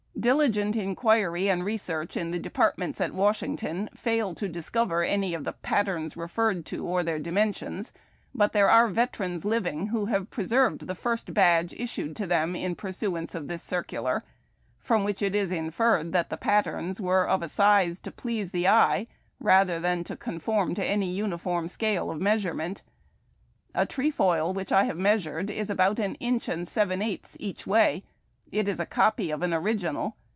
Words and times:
Diligent 0.19 0.75
inquiry 0.75 1.49
and 1.49 1.65
research 1.65 2.15
in 2.15 2.29
the 2.29 2.37
depart 2.37 2.77
ments 2.77 3.01
at 3.01 3.11
Washington 3.11 3.89
fail 3.95 4.35
to 4.35 4.47
discover 4.47 5.01
any 5.03 5.33
of 5.33 5.45
the 5.45 5.53
jjatterns 5.63 6.15
referred 6.15 6.63
to, 6.67 6.85
or 6.85 7.01
their 7.01 7.17
dimensions; 7.17 7.91
but 8.35 8.53
there 8.53 8.69
are 8.69 8.87
veterans 8.87 9.45
living 9.45 9.87
who 9.87 10.05
have 10.05 10.29
preserved 10.29 10.85
the 10.85 10.93
first 10.93 11.33
badge 11.33 11.73
issued 11.73 12.15
to 12.17 12.27
them 12.27 12.55
in 12.55 12.75
pursuance 12.75 13.33
of 13.33 13.47
this 13.47 13.63
circular, 13.63 14.23
from 14.77 15.03
which 15.03 15.23
it 15.23 15.33
is 15.33 15.49
inferred 15.49 16.11
that 16.13 16.29
the 16.29 16.37
patterns 16.37 17.01
were 17.01 17.27
of 17.27 17.41
a 17.41 17.49
size 17.49 17.99
to 18.01 18.11
please 18.11 18.51
the 18.51 18.67
eye 18.67 19.07
rather 19.39 19.79
than 19.79 20.03
to 20.03 20.15
con 20.15 20.37
form 20.37 20.75
to 20.75 20.85
any 20.85 21.09
uniform 21.11 21.67
scale 21.67 22.11
of 22.11 22.21
measurement. 22.21 22.83
A 23.73 23.87
trefoil 23.87 24.53
which 24.53 24.71
I 24.71 24.83
have 24.83 24.97
measured 24.97 25.49
is 25.49 25.71
about 25.71 25.97
an 25.97 26.13
inch 26.19 26.47
and 26.47 26.67
seven 26.67 27.01
eighths 27.01 27.35
each 27.39 27.65
way. 27.65 28.03
It 28.51 28.67
is 28.67 28.81
a 28.81 28.85
copy 28.85 29.31
of 29.31 29.43
an 29.43 29.53
original. 29.53 30.17